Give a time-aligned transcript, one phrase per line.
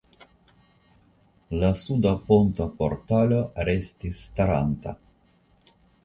[1.63, 4.95] La suda ponta portalo restis staranta.